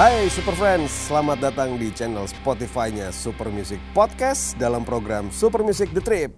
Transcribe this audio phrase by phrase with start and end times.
[0.00, 5.92] Hai Super Friends, selamat datang di channel Spotify-nya Super Music Podcast dalam program Super Music
[5.92, 6.32] The Trip.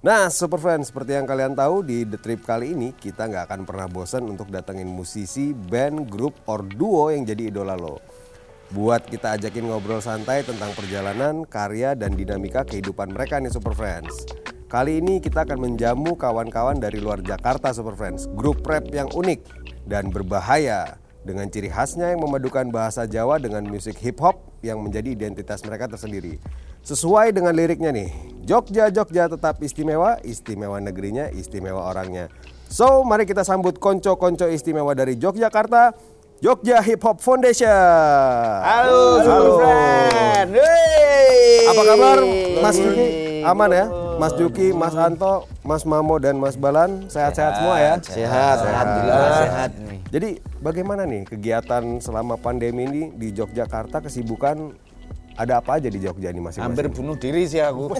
[0.00, 3.60] Nah Super Friends, seperti yang kalian tahu di The Trip kali ini kita nggak akan
[3.68, 8.00] pernah bosan untuk datengin musisi, band, grup, or duo yang jadi idola lo.
[8.72, 14.24] Buat kita ajakin ngobrol santai tentang perjalanan, karya, dan dinamika kehidupan mereka nih Super Friends.
[14.72, 19.44] Kali ini kita akan menjamu kawan-kawan dari luar Jakarta Super Friends, grup rap yang unik
[19.84, 25.14] dan berbahaya dengan ciri khasnya yang memadukan bahasa Jawa dengan musik hip hop yang menjadi
[25.14, 26.42] identitas mereka tersendiri.
[26.82, 28.10] Sesuai dengan liriknya nih,
[28.42, 32.26] Jogja Jogja tetap istimewa, istimewa negerinya, istimewa orangnya.
[32.66, 35.94] So, mari kita sambut konco-konco istimewa dari Yogyakarta,
[36.42, 37.70] Jogja Hip Hop Foundation.
[38.66, 39.50] Halo, Halo.
[39.62, 40.58] friend.
[40.58, 41.70] Hey.
[41.70, 42.18] Apa kabar,
[42.58, 43.06] Mas Juki?
[43.46, 44.01] Aman ya?
[44.20, 47.94] Mas Juki, Mas Anto, Mas Mamo dan Mas Balan sehat-sehat semua ya?
[48.02, 49.70] Sehat, alhamdulillah sehat.
[50.12, 50.28] Jadi
[50.60, 54.76] bagaimana nih kegiatan selama pandemi ini di Yogyakarta kesibukan
[55.32, 56.68] ada apa aja di Jogja nih masing-masing?
[56.68, 57.88] Hampir bunuh diri sih aku.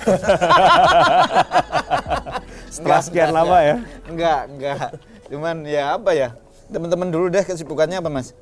[2.74, 3.76] Setelah sekian lama ya?
[4.08, 4.88] Enggak, enggak.
[5.32, 6.36] Cuman ya apa ya?
[6.68, 8.36] Teman-teman dulu deh kesibukannya apa Mas?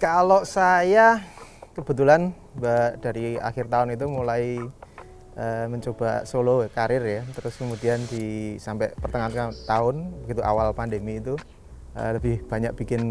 [0.00, 1.20] Kalau saya
[1.76, 2.32] kebetulan
[3.00, 4.60] dari akhir tahun itu mulai
[5.38, 7.22] uh, mencoba solo karir ya.
[7.34, 11.38] Terus kemudian di sampai pertengahan tahun begitu awal pandemi itu
[11.94, 13.02] uh, lebih banyak bikin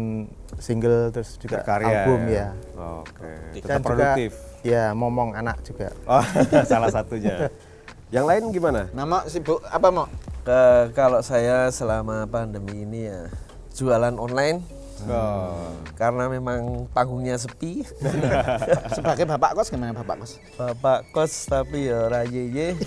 [0.60, 2.48] single terus juga Berkarya, album ya.
[2.76, 3.32] Oke.
[3.60, 4.32] Tetap Dan produktif.
[4.36, 5.88] Juga, ya momong anak juga.
[6.08, 6.24] Oh,
[6.70, 7.48] salah satunya.
[8.14, 8.80] Yang lain gimana?
[8.94, 10.06] Nama sibuk apa mau?
[10.44, 13.26] Ke, kalau saya selama pandemi ini ya
[13.74, 14.83] jualan online.
[15.08, 15.70] Oh.
[15.94, 17.86] Karena memang panggungnya sepi.
[18.96, 20.32] Sebagai bapak kos gimana bapak kos?
[20.56, 22.74] Bapak kos tapi ya rajeye.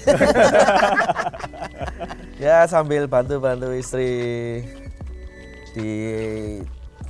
[2.44, 4.11] ya sambil bantu-bantu istri
[5.78, 5.92] di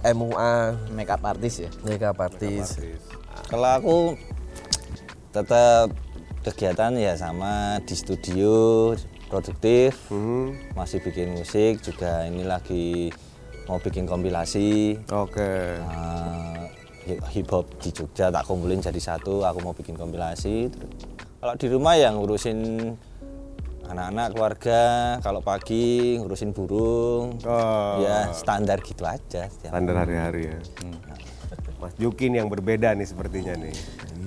[0.06, 0.54] MUA
[0.94, 1.70] makeup artist ya.
[1.84, 2.80] Makeup artist.
[3.48, 3.98] Kalau aku
[5.32, 5.92] tetap
[6.48, 8.96] kegiatan ya sama di studio
[9.28, 10.74] produktif hmm.
[10.74, 13.12] masih bikin musik juga ini lagi
[13.68, 15.76] mau bikin kompilasi oke okay.
[15.84, 16.64] uh,
[17.32, 20.72] hip hop di Jogja tak kumpulin jadi satu aku mau bikin kompilasi
[21.44, 22.60] kalau di rumah ya ngurusin
[23.88, 24.82] anak-anak keluarga
[25.24, 28.04] kalau pagi ngurusin burung oh.
[28.04, 31.00] ya standar gitu aja standar hari-hari ya hmm.
[31.78, 33.74] Mas Jukin yang berbeda nih sepertinya nih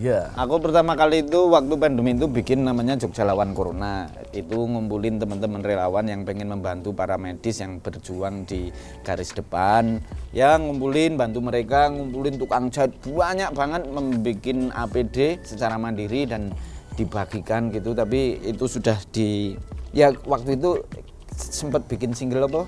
[0.01, 0.33] Iya.
[0.33, 4.09] Aku pertama kali itu waktu pandemi itu bikin namanya Jogja Lawan Corona.
[4.33, 8.73] Itu ngumpulin teman-teman relawan yang pengen membantu para medis yang berjuang di
[9.05, 10.01] garis depan.
[10.33, 16.49] Ya ngumpulin, bantu mereka, ngumpulin tukang jahit banyak banget membuat APD secara mandiri dan
[16.97, 17.93] dibagikan gitu.
[17.93, 19.53] Tapi itu sudah di
[19.93, 20.81] ya waktu itu
[21.37, 22.65] sempat bikin single apa?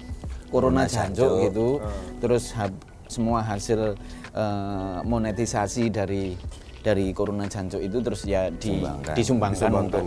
[0.52, 1.80] Corona Janjo gitu.
[1.80, 2.20] Hmm.
[2.20, 2.52] Terus
[3.08, 3.96] semua hasil
[4.34, 6.34] uh, monetisasi dari
[6.82, 10.06] dari Corona Jancuk itu terus ya di, disumbangkan, disumbangkan untuk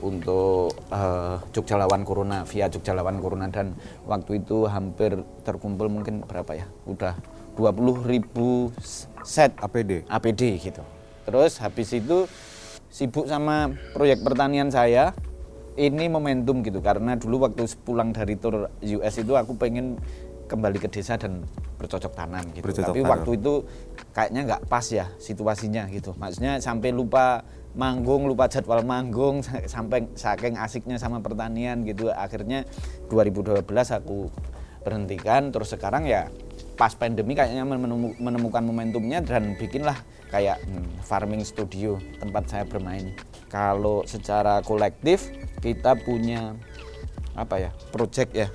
[0.00, 3.48] untuk uh, Jogja lawan Corona via Jogja lawan Corona.
[3.48, 6.66] Dan waktu itu hampir terkumpul mungkin berapa ya?
[6.88, 7.16] Udah
[7.56, 8.72] 20 ribu
[9.24, 10.84] set APD APD gitu.
[11.24, 12.28] Terus habis itu
[12.92, 15.12] sibuk sama proyek pertanian saya.
[15.76, 20.00] Ini momentum gitu karena dulu waktu pulang dari tour US itu aku pengen
[20.46, 21.42] kembali ke desa dan
[21.76, 22.64] bercocok tanam gitu.
[22.64, 23.12] Bercocok Tapi tanam.
[23.12, 23.52] waktu itu
[24.14, 26.16] kayaknya nggak pas ya situasinya gitu.
[26.16, 27.44] Maksudnya sampai lupa
[27.76, 32.08] manggung, lupa jadwal manggung sampai saking asiknya sama pertanian gitu.
[32.08, 32.64] Akhirnya
[33.12, 33.60] 2012
[33.92, 34.32] aku
[34.86, 36.30] berhentikan terus sekarang ya
[36.78, 37.66] pas pandemi kayaknya
[38.22, 39.98] menemukan momentumnya dan bikinlah
[40.30, 43.12] kayak hmm, farming studio tempat saya bermain.
[43.50, 46.54] Kalau secara kolektif kita punya
[47.36, 48.48] apa ya project ya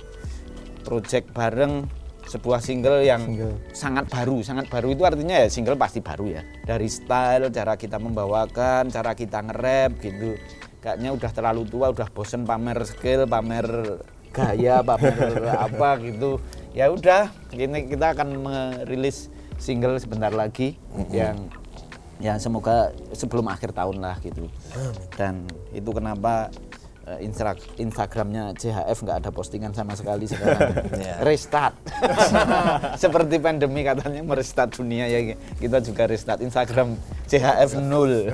[0.82, 1.86] project bareng
[2.26, 3.54] sebuah single yang single.
[3.74, 6.42] sangat baru, sangat baru itu artinya ya single pasti baru ya.
[6.62, 10.38] Dari style, cara kita membawakan, cara kita nge-rap gitu.
[10.82, 13.66] Kayaknya udah terlalu tua, udah bosen pamer skill, pamer
[14.30, 15.18] gaya, pamer
[15.66, 16.38] apa gitu.
[16.72, 19.28] Ya udah, ini kita akan merilis
[19.58, 21.10] single sebentar lagi mm -hmm.
[21.14, 21.36] yang
[22.22, 24.46] ya semoga sebelum akhir tahun lah gitu.
[25.18, 26.54] Dan itu kenapa
[27.76, 30.70] Instagramnya CHF nggak ada postingan sama sekali sekarang.
[31.02, 31.24] Yeah.
[31.24, 31.74] restart.
[33.02, 35.34] Seperti pandemi katanya merestart dunia ya.
[35.58, 36.94] Kita juga restart Instagram
[37.32, 38.28] CHF nol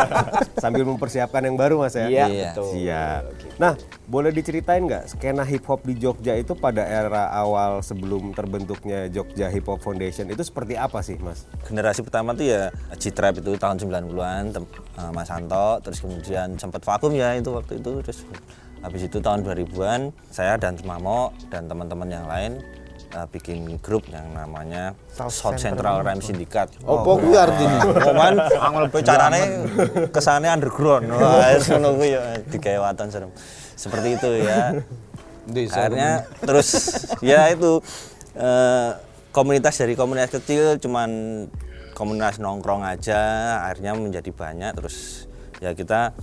[0.62, 2.06] sambil mempersiapkan yang baru mas ya?
[2.06, 2.52] Iya yeah.
[2.54, 2.70] betul.
[2.70, 3.22] Siap.
[3.58, 3.74] Nah
[4.06, 9.50] boleh diceritain nggak skena hip hop di Jogja itu pada era awal sebelum terbentuknya Jogja
[9.50, 11.50] Hip Hop Foundation itu seperti apa sih mas?
[11.66, 17.10] Generasi pertama tuh ya Citrap itu tahun 90-an eh, Mas Santo terus kemudian sempat vakum
[17.10, 18.22] ya itu waktu itu terus
[18.84, 22.60] habis itu tahun 2000-an saya dan Mamo dan teman-teman yang lain
[23.14, 26.70] eh, bikin grup yang namanya South South Central Central Rhyme Syndicate.
[26.82, 27.78] Opo kuwi artine?
[28.02, 29.42] Cuman angel carane
[30.10, 31.06] kesane underground.
[31.14, 33.30] Wah, ngono kuwi ya digawe waton serem.
[33.78, 34.82] Seperti itu ya.
[35.46, 36.68] Akhirnya terus
[37.20, 37.78] ya itu
[38.34, 38.90] eh,
[39.30, 41.10] komunitas dari komunitas kecil cuman
[41.94, 43.22] komunitas nongkrong aja
[43.66, 45.26] akhirnya menjadi banyak terus
[45.62, 46.14] ya kita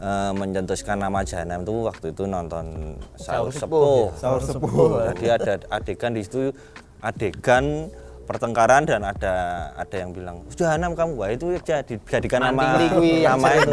[0.00, 4.12] eh, mencetuskan nama Jahanam itu waktu itu nonton Sahur Sepuh.
[4.16, 5.12] Sahur sepuh.
[5.14, 6.52] Jadi ada adegan di situ
[7.00, 7.92] adegan
[8.26, 9.34] pertengkaran dan ada
[9.78, 11.12] ada yang bilang Jahanam kamu.
[11.14, 13.72] Wah itu jadi dijadikan nama nama itu.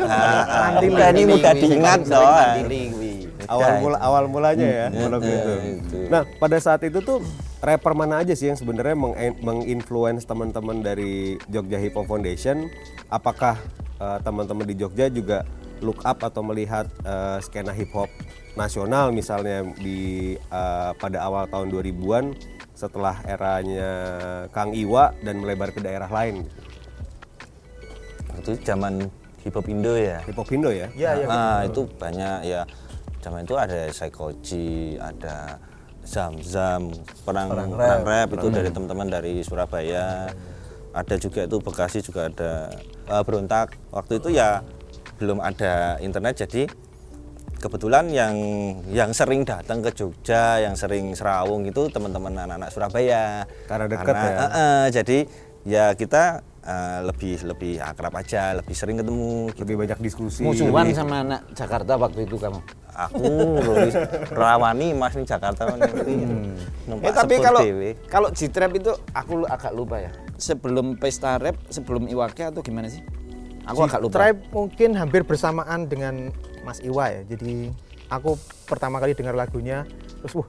[0.00, 0.42] Nah,
[0.74, 2.00] Mantili udah ini mudah diingat
[3.50, 5.52] awal mula awal mulanya ya monolog itu.
[6.10, 7.22] Nah pada saat itu tuh
[7.62, 12.70] rapper mana aja sih yang sebenarnya meng- menginfluence teman-teman dari Jogja Hip Hop Foundation?
[13.06, 13.58] Apakah
[14.24, 15.44] teman-teman di Jogja juga
[15.84, 18.08] look up atau melihat eh, skena hip hop
[18.54, 22.24] nasional misalnya di eh, pada awal tahun 2000-an
[22.76, 23.90] setelah eranya
[24.56, 26.48] Kang Iwa dan melebar ke daerah lain.
[28.40, 29.04] Itu zaman
[29.44, 30.24] hip hop Indo ya?
[30.24, 30.88] Hip hop Indo ya?
[30.96, 31.26] Iya, iya.
[31.28, 32.64] nah itu banyak ya.
[33.20, 35.60] Zaman itu ada Psychoji ada
[36.00, 36.88] Zam Zam
[37.28, 40.32] perang perang rap, itu dari teman-teman dari Surabaya
[40.92, 42.74] ada juga itu Bekasi juga ada
[43.06, 44.60] eh, berontak waktu itu ya
[45.16, 46.64] belum ada internet jadi
[47.56, 48.34] kebetulan yang
[48.88, 54.24] yang sering datang ke Jogja yang sering serawung itu teman-teman anak-anak Surabaya Karena dekat ya?
[54.24, 55.18] Eh, eh, jadi
[55.60, 59.60] ya kita eh, lebih lebih akrab aja lebih sering ketemu gitu.
[59.62, 60.40] Lebih banyak diskusi.
[60.40, 62.60] Musuhan lebih- sama anak Jakarta waktu itu kamu.
[62.90, 63.28] aku
[63.62, 63.94] Rolis
[64.30, 65.62] rawani mas di Jakarta
[66.84, 67.96] numpak Eh, tapi kalau dewe.
[68.08, 70.10] kalau G-Trap itu aku agak lupa ya.
[70.40, 73.04] Sebelum pesta rap, sebelum Iwake atau gimana sih?
[73.68, 74.24] Aku agak lupa.
[74.24, 76.32] Tribe mungkin hampir bersamaan dengan
[76.64, 77.22] Mas Iwa ya.
[77.28, 77.68] Jadi
[78.08, 79.84] aku pertama kali dengar lagunya,
[80.24, 80.48] terus wah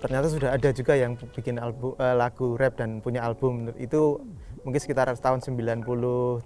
[0.00, 4.20] ternyata sudah ada juga yang bikin album eh, lagu rap dan punya album itu
[4.64, 6.44] mungkin sekitar tahun 93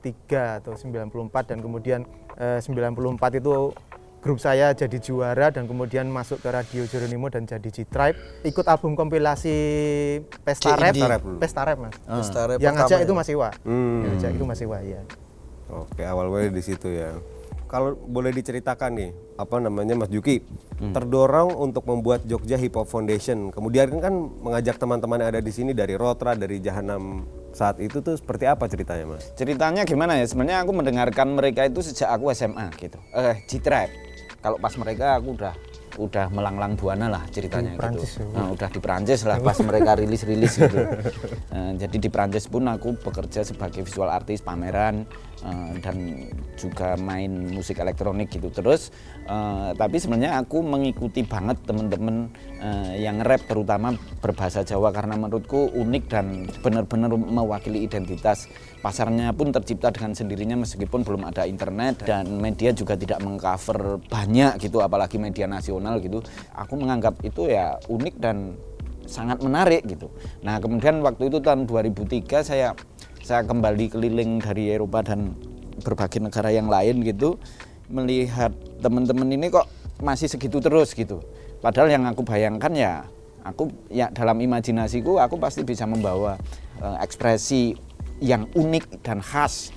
[0.63, 2.01] atau 94 dan kemudian
[2.39, 3.75] eh, 94 itu
[4.25, 8.97] grup saya jadi juara dan kemudian masuk ke Radio Jeronimo dan jadi G-Tribe ikut album
[8.97, 9.53] kompilasi
[10.41, 11.37] Pesta Rap, Pesta Rap dulu.
[11.37, 11.95] Pesta Rap Mas.
[12.01, 13.05] Pesta Rap yang ngajak ya?
[13.05, 13.53] itu Mas Iwa.
[13.69, 14.01] Hmm.
[14.01, 15.01] Yang ngajak itu Mas Iwa ya.
[15.69, 17.13] Oke, awal mulai di situ ya.
[17.69, 20.41] Kalau boleh diceritakan nih, apa namanya Mas Juki,
[20.79, 23.53] terdorong untuk membuat Jogja Hip Hop Foundation.
[23.53, 28.17] Kemudian kan mengajak teman-teman yang ada di sini dari Rotra, dari Jahanam saat itu tuh
[28.17, 29.29] seperti apa ceritanya, Mas?
[29.37, 30.25] Ceritanya gimana ya?
[30.25, 32.97] Sebenarnya aku mendengarkan mereka itu sejak aku SMA gitu.
[33.13, 34.14] Eh, G-Trap.
[34.45, 35.55] Kalau pas mereka aku udah
[35.95, 38.29] udah melanglang buana lah ceritanya Di Perancis gitu.
[38.29, 38.35] ya?
[38.35, 40.79] Nah, udah di Perancis lah pas mereka rilis-rilis gitu.
[41.55, 45.09] Eh, jadi di Perancis pun aku bekerja sebagai visual artis pameran
[45.45, 45.97] eh, dan
[46.57, 48.49] juga main musik elektronik gitu.
[48.49, 48.91] Terus
[49.29, 53.95] eh, tapi sebenarnya aku mengikuti banget temen-temen eh, yang rap terutama
[54.25, 58.49] berbahasa Jawa karena menurutku unik dan benar-benar mewakili identitas
[58.85, 64.61] pasarnya pun tercipta dengan sendirinya meskipun belum ada internet dan media juga tidak mengcover banyak
[64.61, 66.21] gitu apalagi media nasional gitu
[66.53, 68.53] aku menganggap itu ya unik dan
[69.09, 70.13] sangat menarik gitu
[70.45, 72.77] nah kemudian waktu itu tahun 2003 saya
[73.25, 75.33] saya kembali keliling dari Eropa dan
[75.81, 77.41] berbagai negara yang lain gitu
[77.89, 78.53] melihat
[78.85, 79.65] teman-teman ini kok
[80.05, 81.25] masih segitu terus gitu.
[81.65, 82.93] Padahal yang aku bayangkan ya
[83.41, 86.37] aku ya dalam imajinasiku aku pasti bisa membawa
[86.85, 87.73] eh, ekspresi
[88.21, 89.73] yang unik dan khas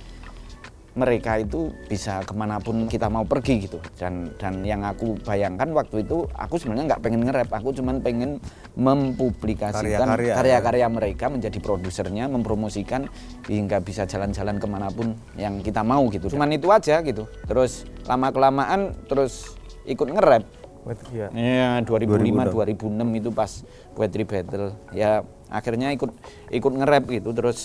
[0.98, 3.78] mereka itu bisa ke mana pun kita mau pergi gitu.
[3.94, 7.50] Dan dan yang aku bayangkan waktu itu aku sebenarnya nggak pengen nge-rap.
[7.54, 8.42] Aku cuman pengen
[8.74, 10.88] mempublikasikan Karya-karya, ya.
[10.90, 13.06] mereka menjadi produsernya mempromosikan
[13.46, 16.26] hingga bisa jalan-jalan ke mana pun yang kita mau gitu.
[16.34, 17.30] Cuman itu aja gitu.
[17.46, 19.54] Terus lama kelamaan terus
[19.86, 20.42] ikut nge-rap.
[20.82, 21.28] Betul, ya.
[21.30, 23.50] Iya, 2005 2006 itu pas
[23.94, 24.74] poetry battle.
[24.90, 26.10] Ya akhirnya ikut
[26.50, 27.30] ikut nge-rap gitu.
[27.30, 27.58] Terus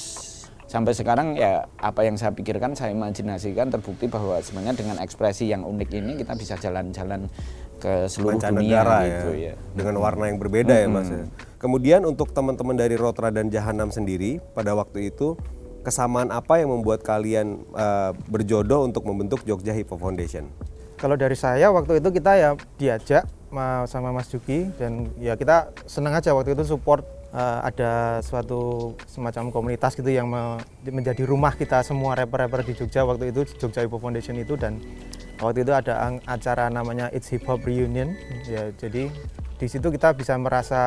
[0.74, 5.62] sampai sekarang ya apa yang saya pikirkan saya imajinasikan terbukti bahwa sebenarnya dengan ekspresi yang
[5.62, 7.30] unik ini kita bisa jalan-jalan
[7.78, 9.56] ke seluruh dunia mancanegara gitu ya, ya.
[9.78, 11.30] dengan warna yang berbeda ya mas ya.
[11.62, 15.38] Kemudian untuk teman-teman dari Rotra dan Jahanam sendiri pada waktu itu
[15.86, 20.50] kesamaan apa yang membuat kalian eh, berjodoh untuk membentuk Jogja Hip Hop Foundation?
[20.98, 22.50] Kalau dari saya waktu itu kita ya
[22.82, 28.22] diajak ma- sama Mas Juki dan ya kita senang aja waktu itu support eh, ada
[28.22, 33.04] suatu semacam komunitas gitu yang me- menjadi rumah kita semua rapper-rapper di Jogja.
[33.04, 34.78] Waktu itu Jogja Hip Hop Foundation itu dan
[35.42, 38.14] waktu itu ada acara namanya It's Hip Hop Reunion.
[38.46, 39.10] Ya jadi
[39.58, 40.82] di situ kita bisa merasa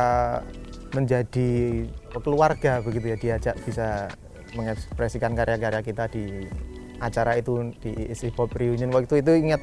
[0.95, 1.85] menjadi
[2.23, 4.09] keluarga begitu ya diajak bisa
[4.55, 6.47] mengekspresikan karya-karya kita di
[7.03, 8.95] acara itu di It's Hip Hop Reunion.
[8.95, 9.61] Waktu itu ingat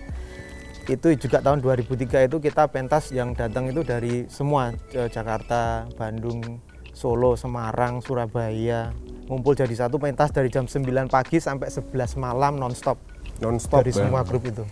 [0.84, 6.60] itu juga tahun 2003 itu kita pentas yang datang itu dari semua eh, Jakarta, Bandung,
[6.94, 13.00] Solo, Semarang, Surabaya ngumpul jadi satu pentas dari jam 9 pagi sampai 11 malam nonstop
[13.40, 13.98] Non-stop dari ya?
[14.00, 14.64] semua grup itu.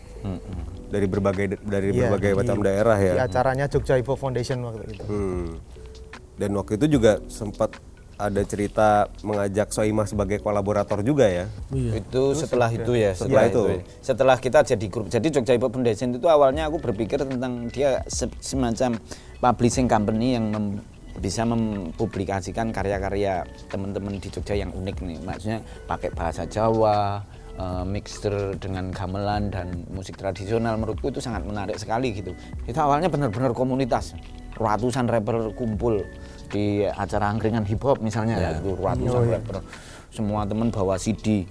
[0.88, 3.24] dari berbagai dari Iya, berbagai di- macam daerah Di ya.
[3.24, 5.04] acaranya Jogja Hip Hop Foundation waktu itu.
[5.04, 5.56] Hmm.
[6.36, 7.80] Dan waktu itu juga sempat
[8.18, 8.88] ada cerita
[9.22, 11.46] mengajak Soimah sebagai kolaborator juga ya.
[11.72, 13.64] Itu setelah itu ya, Setelah setelah itu.
[13.72, 13.98] itu.
[14.00, 15.08] Setelah kita jadi grup.
[15.08, 19.00] Jadi Jogja Hip Hop Foundation itu awalnya aku berpikir tentang dia se- semacam
[19.40, 20.84] publishing company yang mem-
[21.20, 25.20] bisa mempublikasikan karya-karya teman-teman di Jogja yang unik nih.
[25.26, 27.20] Maksudnya pakai bahasa Jawa,
[27.58, 32.32] eh, mixer dengan gamelan dan musik tradisional menurutku itu sangat menarik sekali gitu.
[32.64, 34.16] Itu awalnya benar-benar komunitas.
[34.56, 36.06] Ratusan rapper kumpul
[36.52, 39.58] di acara angkringan hip hop misalnya ya, itu ratusan rapper.
[40.12, 41.48] Semua teman bawa CD.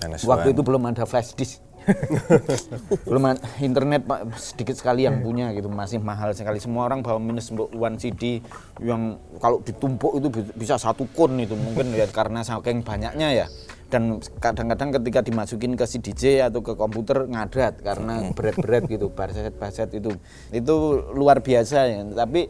[0.00, 0.24] NS1.
[0.24, 1.60] Waktu itu belum ada flash disk.
[3.08, 3.24] belum
[3.60, 5.68] internet Pak, sedikit sekali yang punya gitu.
[5.70, 6.58] Masih mahal sekali.
[6.62, 8.40] Semua orang bawa minus one CD
[8.80, 11.54] yang kalau ditumpuk itu bi- bisa satu kun itu.
[11.54, 13.46] Mungkin ya karena saking banyaknya ya.
[13.90, 20.14] Dan kadang-kadang ketika dimasukin ke CDJ atau ke komputer ngadat karena berat-berat gitu baset-baset itu.
[20.54, 22.00] Itu luar biasa ya.
[22.06, 22.46] Tapi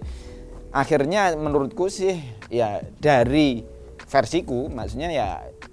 [0.70, 3.66] akhirnya menurutku sih ya dari
[4.10, 5.28] versiku maksudnya ya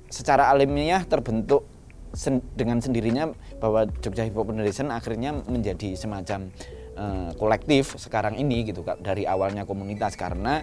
[0.10, 1.66] secara alamiah terbentuk
[2.14, 6.52] sen- dengan sendirinya bahwa Jogja Hip Hop Foundation akhirnya menjadi semacam
[6.98, 10.16] eh, kolektif sekarang ini gitu dari awalnya komunitas.
[10.16, 10.62] Karena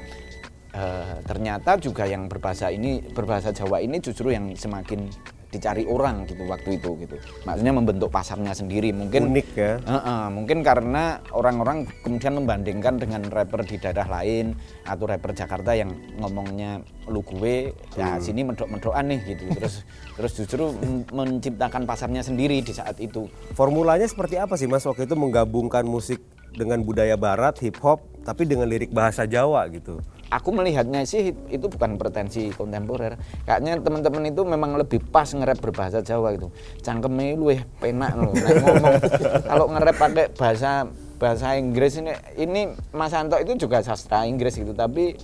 [0.72, 5.08] eh, ternyata juga yang berbahasa ini berbahasa Jawa ini justru yang semakin
[5.54, 9.78] dicari orang gitu waktu itu gitu maksudnya membentuk pasarnya sendiri mungkin Unik ya.
[9.78, 15.94] Heeh, mungkin karena orang-orang kemudian membandingkan dengan rapper di daerah lain atau rapper Jakarta yang
[16.18, 19.44] ngomongnya lu gue, ya sini medok-medokan nih gitu.
[19.54, 19.74] Terus
[20.16, 23.28] terus justru men- menciptakan pasarnya sendiri di saat itu.
[23.52, 26.20] Formulanya seperti apa sih Mas waktu itu menggabungkan musik
[26.54, 30.00] dengan budaya barat, hip hop tapi dengan lirik bahasa Jawa gitu.
[30.34, 33.14] Aku melihatnya sih itu bukan pretensi kontemporer.
[33.46, 36.50] Kayaknya teman-teman itu memang lebih pas nge-rap berbahasa Jawa gitu.
[36.82, 38.34] Cangkeme luwih penak loh.
[38.34, 38.94] Ngomong
[39.46, 44.74] kalau nge-rap pakai bahasa bahasa Inggris ini ini Mas Anto itu juga sastra Inggris gitu
[44.74, 45.14] tapi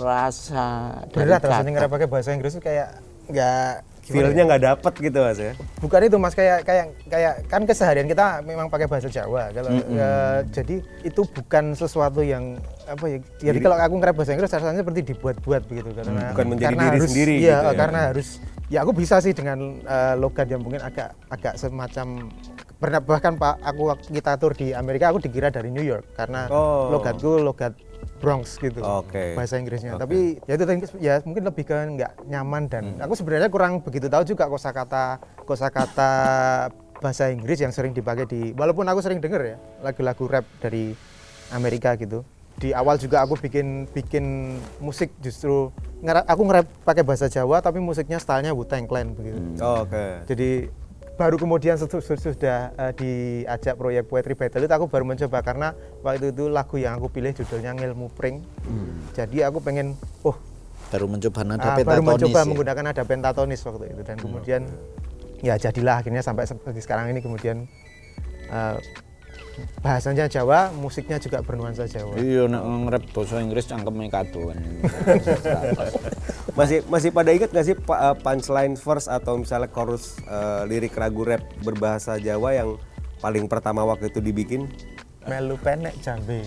[0.00, 4.48] rasa Berat rasanya ngerap pakai bahasa Inggris itu kayak nggak gimana Feel-nya ya?
[4.48, 5.52] nggak dapet gitu Mas ya.
[5.78, 10.38] bukan itu mas kayak kayak kayak kan keseharian kita memang pakai bahasa Jawa kalau eh,
[10.48, 12.56] jadi itu bukan sesuatu yang
[12.88, 13.18] apa ya
[13.52, 16.96] jadi, kalau aku ngerap bahasa Inggris rasanya seperti dibuat-buat begitu karena bukan menjadi karena diri
[16.96, 17.76] harus, sendiri iya, gitu ya.
[17.76, 18.28] karena harus
[18.68, 22.32] ya aku bisa sih dengan eh, logat yang mungkin agak agak semacam
[22.78, 26.46] pernah bahkan pak aku waktu kita tur di Amerika aku dikira dari New York karena
[26.48, 26.88] Oh.
[26.94, 27.74] logatku logat
[28.18, 29.32] Bronx gitu Oke.
[29.38, 30.02] bahasa Inggrisnya Oke.
[30.02, 30.64] tapi ya itu
[30.98, 36.10] ya mungkin lebih ke nggak nyaman dan aku sebenarnya kurang begitu tahu juga kosakata kosakata
[36.98, 40.92] bahasa Inggris yang sering dipakai di walaupun aku sering denger ya lagu-lagu rap dari
[41.54, 42.26] Amerika gitu
[42.58, 45.70] di awal juga aku bikin bikin musik justru
[46.02, 50.26] aku ngerap pakai bahasa Jawa tapi musiknya stylenya Wu Tang Clan begitu Oh, Oke.
[50.26, 50.66] jadi
[51.18, 55.74] baru kemudian sudah eh, diajak proyek poetry battle itu aku baru mencoba karena
[56.06, 58.46] waktu itu lagu yang aku pilih judulnya Ngilmu Pring.
[59.18, 60.38] Jadi aku pengen oh
[60.88, 62.46] baru mencoba nada ah, baru mencoba ya.
[62.46, 64.62] menggunakan nada pentatonis waktu itu dan kemudian
[65.44, 67.68] ya jadilah akhirnya sampai seperti sekarang ini kemudian
[68.48, 68.78] eh,
[69.82, 72.14] bahasanya Jawa, musiknya juga bernuansa Jawa.
[72.18, 74.58] Iya nek nge-rap bahasa Inggris cangkeme kadoan.
[76.58, 81.22] Masih masih pada ingat nggak sih uh, punchline verse atau misalnya chorus uh, lirik ragu
[81.22, 82.74] rap berbahasa Jawa yang
[83.22, 84.66] paling pertama waktu itu dibikin?
[85.30, 86.42] Melu penek jambe.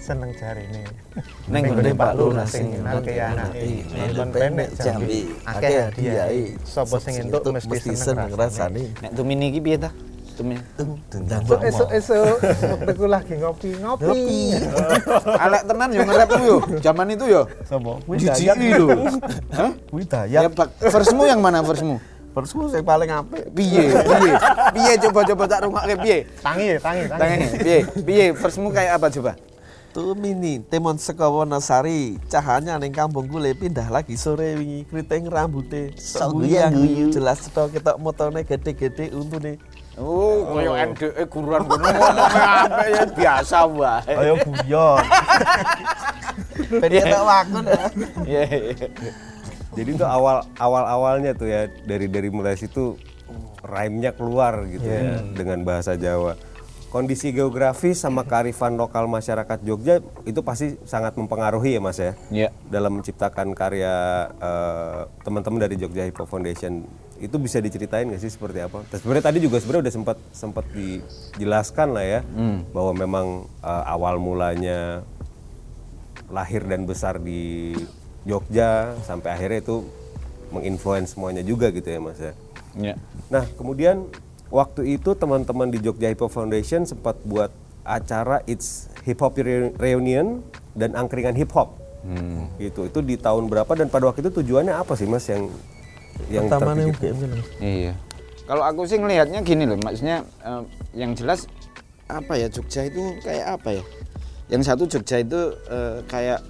[0.00, 0.80] Seneng jari ini.
[1.52, 3.20] Neng gone Pak Lurah sing anake.
[3.20, 3.84] anake.
[4.16, 5.18] Nonton Melu penek jambe.
[5.44, 6.42] Akeh hadiahe.
[6.64, 8.96] Sopo sing entuk mesti seneng rasane.
[9.04, 9.92] Nek tumini iki piye ta?
[10.38, 10.62] Tumini.
[11.66, 12.38] Esuk esuk esuk
[12.78, 14.22] waktuku lagi ngopi ngopi.
[15.42, 16.56] Alek tenan yo nge-rap ku yo.
[16.78, 17.42] Zaman itu yo.
[17.66, 17.98] Sopo?
[18.14, 18.94] Jijiki lho.
[19.50, 19.74] Hah?
[19.90, 20.78] Kuwi Ya, Pak.
[20.78, 21.98] Versemu yang mana versemu?
[22.30, 23.50] Persku sing paling apik.
[23.50, 23.90] Piye?
[23.90, 24.32] Piye?
[24.70, 26.18] Piye coba-coba tak rungokke piye?
[26.38, 27.18] Tangi, tangi, tangi.
[27.18, 27.78] Tangan piye?
[28.06, 28.26] Piye?
[28.30, 29.32] Versemu kayak apa coba?
[29.88, 35.96] Tumini temon saka Wonosari cahanya ning kampung kule pindah lagi sore wingi kriting rambute
[36.28, 36.76] guyang
[37.08, 39.56] jelas cetok ketok motone gede-gede untune
[39.98, 44.14] Oh, koyo NDE guruan ngono ngomongnya apa ya biasa wae.
[44.14, 45.02] Ayo guyon.
[46.80, 47.64] ben ketok wakon
[48.22, 48.88] Iya, iya.
[49.74, 52.94] Jadi itu awal awal awalnya tuh ya dari dari mulai situ
[53.62, 56.38] rhyme-nya keluar gitu ya dengan bahasa Jawa.
[56.88, 62.48] Kondisi geografis sama kearifan lokal masyarakat Jogja itu pasti sangat mempengaruhi ya Mas ya Iya.
[62.64, 63.92] dalam menciptakan karya
[64.32, 66.88] eh, teman-teman dari Jogja Hip Hop Foundation
[67.18, 68.82] itu bisa diceritain nggak sih seperti apa?
[68.88, 72.20] Terus Sebenarnya tadi juga sebenarnya udah sempat sempat dijelaskan lah ya
[72.70, 73.26] bahwa memang
[73.60, 75.02] eh, awal mulanya
[76.28, 77.72] lahir dan besar di
[78.22, 79.76] Jogja sampai akhirnya itu
[80.52, 82.32] menginfluence semuanya juga gitu ya mas ya.
[82.76, 82.94] Ya.
[83.32, 84.08] Nah kemudian
[84.48, 87.52] waktu itu teman-teman di Jogja Hip Hop Foundation sempat buat
[87.84, 90.44] acara It's Hip Hop Reu- Reunion
[90.76, 91.74] dan angkringan hip hop.
[92.56, 92.88] Gitu.
[92.88, 95.48] Itu di tahun berapa dan pada waktu itu tujuannya apa sih mas yang
[96.26, 96.84] yang Pertamanya?
[96.90, 97.30] UGM kan.
[97.62, 97.94] Iya.
[98.48, 100.62] Kalau aku sih ngelihatnya gini loh, maksudnya eh,
[100.96, 101.44] yang jelas
[102.08, 103.84] apa ya Jogja itu kayak apa ya?
[104.48, 106.40] Yang satu Jogja itu eh, kayak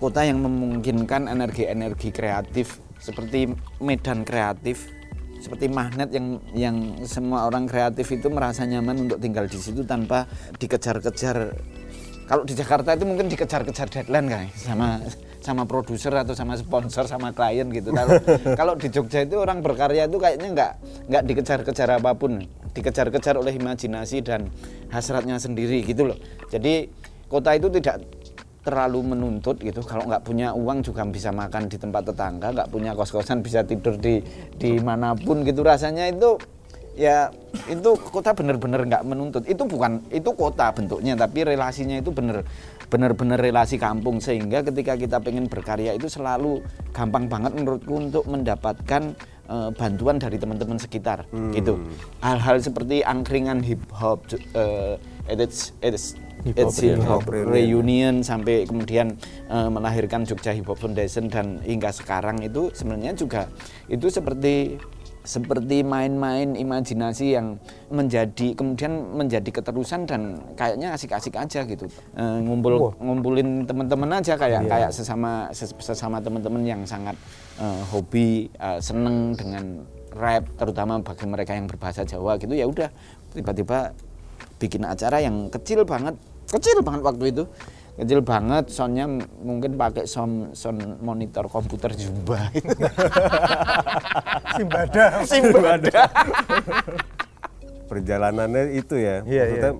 [0.00, 3.52] kota yang memungkinkan energi-energi kreatif seperti
[3.84, 4.88] medan kreatif,
[5.36, 10.24] seperti magnet yang yang semua orang kreatif itu merasa nyaman untuk tinggal di situ tanpa
[10.56, 11.52] dikejar-kejar.
[12.24, 15.04] Kalau di Jakarta itu mungkin dikejar-kejar deadline kan sama
[15.44, 17.92] sama produser atau sama sponsor sama klien gitu.
[17.92, 18.16] Kalau
[18.58, 20.72] kalau di Jogja itu orang berkarya itu kayaknya nggak
[21.12, 24.48] nggak dikejar-kejar apa pun, dikejar-kejar oleh imajinasi dan
[24.88, 26.18] hasratnya sendiri gitu loh.
[26.48, 26.88] Jadi
[27.28, 28.00] kota itu tidak
[28.64, 29.84] terlalu menuntut gitu.
[29.84, 34.00] Kalau nggak punya uang juga bisa makan di tempat tetangga, nggak punya kos-kosan bisa tidur
[34.00, 34.24] di
[34.56, 35.60] di mana pun gitu.
[35.60, 36.40] Rasanya itu
[36.94, 37.28] ya
[37.66, 42.46] itu kota bener-bener nggak menuntut itu bukan itu kota bentuknya tapi relasinya itu bener
[42.94, 44.22] bener-bener relasi kampung.
[44.22, 46.62] Sehingga ketika kita pengen berkarya itu selalu
[46.94, 49.18] gampang banget menurutku untuk mendapatkan
[49.50, 51.82] eh, bantuan dari teman-teman sekitar gitu.
[52.22, 54.94] Hal-hal seperti angkringan hip hop eh,
[55.26, 56.14] it's it's
[56.46, 59.18] it's hip hop reunion sampai kemudian
[59.50, 61.26] eh, melahirkan Jogja Hip Hop Foundation.
[61.26, 63.50] Dan hingga sekarang itu sebenarnya juga
[63.90, 64.78] itu seperti
[65.24, 67.56] seperti main-main imajinasi yang
[67.88, 71.88] menjadi kemudian menjadi keterusan dan kayaknya asik-asik aja gitu.
[72.12, 77.16] Eh, ngumpul ngumpulin teman-teman aja kayak kayak sesama ses- sesama teman-teman yang sangat
[77.56, 82.92] eh, hobi eh, seneng dengan rap terutama bagi mereka yang berbahasa Jawa gitu ya udah
[83.34, 83.90] tiba-tiba
[84.62, 86.14] bikin acara yang kecil banget
[86.46, 87.44] kecil banget waktu itu
[87.94, 89.06] kecil banget soundnya
[89.38, 92.50] mungkin pakai sound sound monitor komputer jumba
[94.54, 95.04] Simbada.
[95.26, 96.02] Simbada.
[97.90, 99.72] perjalanannya itu ya Iya, maksudnya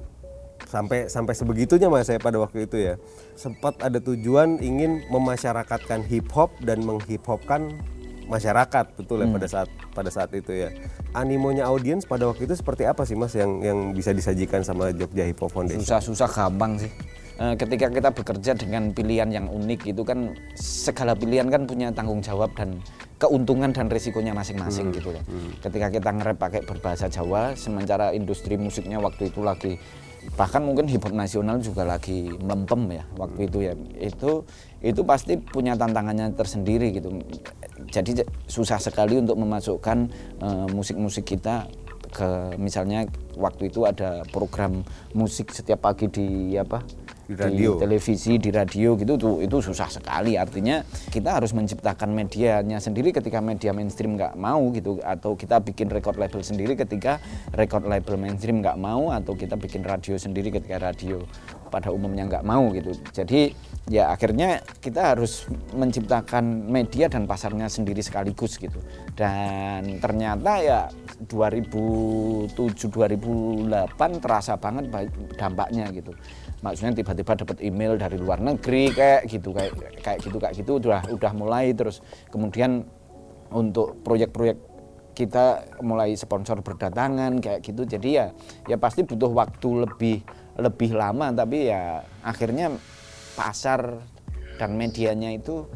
[0.64, 2.94] sampai sampai sebegitunya mas saya pada waktu itu ya.
[3.38, 7.78] Sempat ada tujuan ingin memasyarakatkan hip hop dan menghip hopkan
[8.24, 10.70] masyarakat betul ya pada saat pada saat itu ya.
[11.14, 15.22] Animonya audiens pada waktu itu seperti apa sih mas yang yang bisa disajikan sama Jogja
[15.26, 15.82] Hip Hop Foundation?
[15.82, 16.90] Susah-susah gampang sih
[17.34, 22.54] ketika kita bekerja dengan pilihan yang unik itu kan segala pilihan kan punya tanggung jawab
[22.54, 22.78] dan
[23.18, 25.24] keuntungan dan risikonya masing-masing gitu loh.
[25.58, 29.74] Ketika kita nge-rap pakai berbahasa Jawa, sementara industri musiknya waktu itu lagi
[30.40, 33.74] bahkan mungkin hip hop nasional juga lagi melempem ya waktu itu ya.
[33.98, 34.46] Itu
[34.80, 37.18] itu pasti punya tantangannya tersendiri gitu.
[37.90, 39.98] Jadi susah sekali untuk memasukkan
[40.38, 41.66] eh, musik-musik kita
[42.14, 44.86] ke misalnya waktu itu ada program
[45.18, 46.78] musik setiap pagi di apa
[47.24, 47.80] Di radio.
[47.80, 50.36] televisi di radio gitu tuh itu susah sekali.
[50.36, 55.88] Artinya kita harus menciptakan medianya sendiri ketika media mainstream nggak mau gitu atau kita bikin
[55.88, 57.24] record label sendiri ketika
[57.56, 61.24] record label mainstream nggak mau atau kita bikin radio sendiri ketika radio
[61.72, 62.92] pada umumnya nggak mau gitu.
[63.10, 63.56] Jadi
[63.88, 68.84] ya akhirnya kita harus menciptakan media dan pasarnya sendiri sekaligus gitu.
[69.16, 70.80] Dan ternyata ya
[71.24, 72.52] 2007
[72.92, 75.08] 2008 terasa banget ba-
[75.40, 76.12] dampaknya gitu
[76.64, 81.04] maksudnya tiba-tiba dapat email dari luar negeri kayak gitu kayak kayak gitu kayak gitu udah
[81.12, 81.76] udah mulai.
[81.76, 82.00] Terus
[82.32, 82.88] kemudian
[83.52, 84.56] untuk proyek-proyek
[85.12, 87.84] kita mulai sponsor berdatangan kayak gitu.
[87.84, 88.32] Jadi ya
[88.64, 90.24] ya pasti butuh waktu lebih
[90.56, 91.28] lebih lama.
[91.36, 92.72] Tapi ya akhirnya
[93.36, 94.00] pasar
[94.56, 95.68] dan medianya itu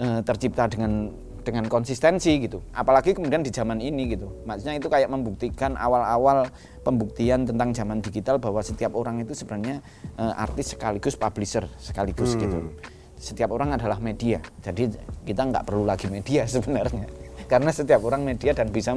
[0.00, 2.64] eh, tercipta dengan dengan konsistensi gitu.
[2.72, 4.30] Apalagi kemudian di zaman ini gitu.
[4.46, 6.48] Maksudnya itu kayak membuktikan awal-awal
[6.86, 9.84] pembuktian tentang zaman digital bahwa setiap orang itu sebenarnya
[10.16, 12.72] eh, artis sekaligus publisher sekaligus gitu.
[13.20, 14.40] Setiap orang adalah media.
[14.64, 14.96] Jadi
[15.28, 17.19] kita nggak perlu lagi media sebenarnya.
[17.50, 18.94] Karena setiap orang media dan bisa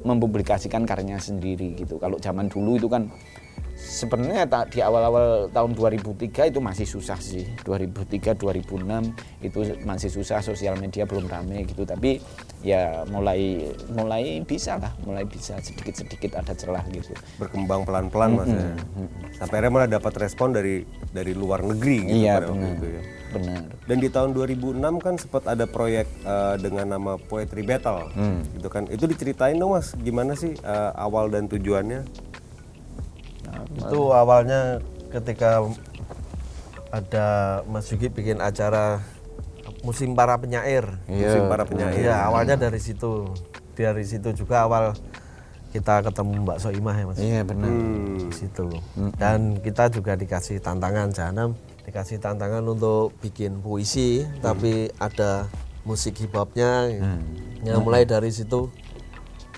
[0.00, 2.00] mempublikasikan karyanya sendiri gitu.
[2.00, 3.12] Kalau zaman dulu itu kan
[3.74, 10.78] sebenarnya di awal-awal tahun 2003 itu masih susah sih 2003 2006 itu masih susah sosial
[10.80, 12.22] media belum rame gitu tapi
[12.64, 18.66] ya mulai mulai bisa lah mulai bisa sedikit-sedikit ada celah gitu berkembang pelan-pelan mas ya.
[19.36, 23.02] sampai akhirnya malah dapat respon dari dari luar negeri gitu iya pada waktu itu ya.
[23.34, 28.08] Benar Dan di tahun 2006 kan sempat ada proyek eh, dengan nama Poetry Battle,
[28.54, 28.86] gitu kan.
[28.88, 32.06] Itu diceritain dong mas, gimana sih eh, awal dan tujuannya?
[33.74, 34.78] Itu awalnya
[35.10, 35.66] ketika
[36.94, 37.26] ada
[37.66, 39.02] Mas Yuki bikin acara
[39.82, 40.86] musim para penyair.
[41.10, 42.06] Musim para penyair.
[42.06, 43.30] Iya, awalnya dari situ.
[43.74, 44.94] dari situ juga awal
[45.74, 47.18] kita ketemu Mbak Soimah ya Mas.
[47.18, 47.74] Iya benar.
[48.22, 48.70] Di situ.
[49.18, 55.48] Dan kita juga dikasih tantangan Jahanam, dikasih tantangan untuk bikin puisi, tapi ada
[55.84, 56.88] musik hip hopnya.
[57.64, 58.72] Ya mulai dari situ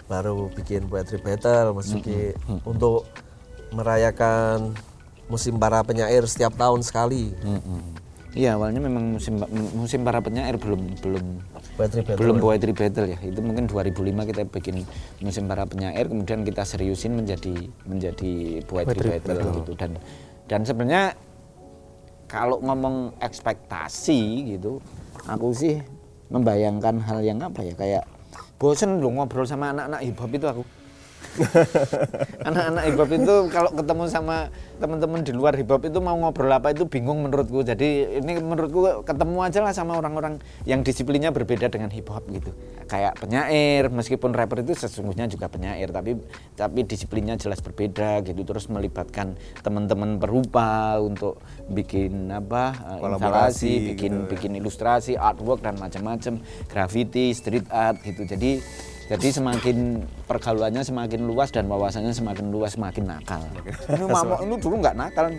[0.07, 2.35] baru bikin poetry battle, masuki
[2.67, 3.07] untuk
[3.75, 4.75] merayakan
[5.27, 7.35] musim para penyair setiap tahun sekali.
[7.43, 8.07] Mm-mm.
[8.37, 9.41] Iya awalnya memang musim
[9.73, 11.41] musim para penyair belum belum
[11.81, 12.21] Poetry battle.
[12.21, 14.77] belum poetry battle ya itu mungkin 2005 kita bikin
[15.25, 17.57] musim para penyair kemudian kita seriusin menjadi
[17.89, 19.97] menjadi poetry, battle, gitu dan
[20.53, 21.17] dan sebenarnya
[22.27, 24.83] kalau ngomong ekspektasi gitu
[25.27, 25.79] aku sih
[26.31, 27.75] membayangkan hal yang apa ya?
[27.75, 28.05] Kayak
[28.59, 30.63] bosen lu ngobrol sama anak-anak hip hop itu aku
[32.49, 34.37] anak-anak hip hop itu kalau ketemu sama
[34.77, 37.65] teman-teman di luar hip hop itu mau ngobrol apa itu bingung menurutku.
[37.65, 42.53] Jadi ini menurutku ketemu aja lah sama orang-orang yang disiplinnya berbeda dengan hip hop gitu.
[42.87, 46.21] Kayak penyair meskipun rapper itu sesungguhnya juga penyair tapi
[46.55, 48.41] tapi disiplinnya jelas berbeda gitu.
[48.45, 54.29] Terus melibatkan teman-teman perupa untuk bikin apa eh, instalasi bikin gitu ya.
[54.31, 58.25] bikin ilustrasi artwork dan macam-macam graffiti street art gitu.
[58.29, 58.61] Jadi
[59.07, 63.39] jadi semakin pergaulannya semakin luas dan wawasannya semakin luas semakin nakal.
[63.87, 65.31] Ini mama ini dulu nggak nakal.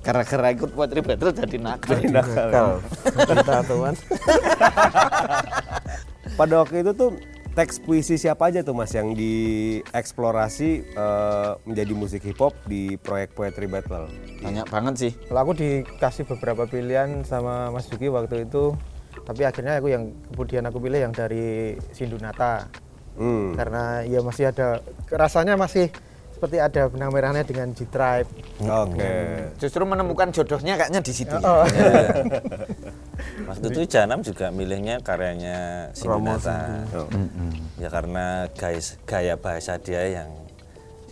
[0.00, 2.00] Gara-gara ikut poetry battle jadi nakal.
[2.08, 2.80] Nakal.
[3.04, 3.94] Kita teman.
[6.40, 7.10] Pada waktu itu tuh
[7.56, 13.32] teks puisi siapa aja tuh mas yang dieksplorasi eh, menjadi musik hip hop di proyek
[13.32, 14.12] Poetry Battle?
[14.44, 15.12] Banyak banget sih.
[15.28, 18.76] Kalau aku dikasih beberapa pilihan sama Mas Duki waktu itu,
[19.24, 22.68] tapi akhirnya aku yang kemudian aku pilih yang dari Sindunata.
[23.16, 23.56] Hmm.
[23.56, 25.88] Karena ya masih ada rasanya masih
[26.36, 28.28] seperti ada benang merahnya dengan G Tribe.
[28.60, 29.12] Oke.
[29.56, 31.32] Justru menemukan jodohnya kayaknya di situ.
[31.32, 31.48] ya.
[31.48, 31.64] Oh.
[33.48, 36.84] Waktu itu Janam juga milihnya karyanya Sindunata.
[36.92, 37.08] Oh.
[37.80, 40.45] Ya karena guys gaya bahasa dia yang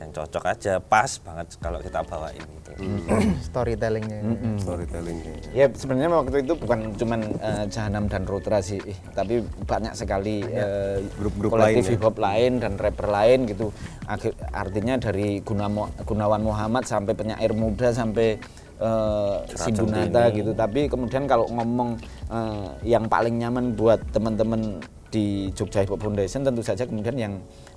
[0.04, 2.72] yang cocok aja, pas banget kalau kita bawain itu.
[3.48, 4.20] Storytellingnya.
[4.60, 5.32] Storytellingnya.
[5.56, 10.44] Ya sebenarnya waktu itu bukan cuman eh, Jahanam dan Rotra sih, eh, tapi banyak sekali
[10.44, 11.92] eh, Grup-grup kolektif lain ya.
[11.96, 13.72] hip hop lain dan rapper lain gitu.
[14.04, 18.36] Akhir- artinya dari Gunamo- Gunawan Muhammad sampai penyair muda sampai
[18.76, 20.52] eh, Sindunata gitu.
[20.52, 21.96] Tapi kemudian kalau ngomong
[22.28, 24.84] eh, yang paling nyaman buat teman-teman
[25.14, 27.34] di Jogja Hip Hop Foundation tentu saja kemudian yang